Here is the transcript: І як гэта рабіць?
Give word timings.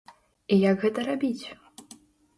І 0.55 0.57
як 0.61 0.81
гэта 0.85 1.05
рабіць? 1.11 1.45